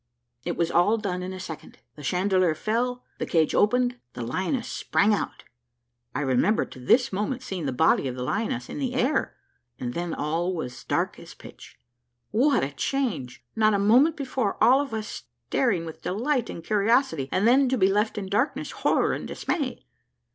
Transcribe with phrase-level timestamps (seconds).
[0.43, 4.23] It was all done in a second; the chandelier fell, the cage opened, and the
[4.23, 5.43] lioness sprang out.
[6.15, 9.35] I remember to this moment seeing the body of the lioness in the air,
[9.79, 11.77] and then all was dark as pitch.
[12.31, 13.45] What a change!
[13.55, 17.77] not a moment before all of us staring with delight and curiosity, and then to
[17.77, 19.85] be left in darkness, horror, and dismay!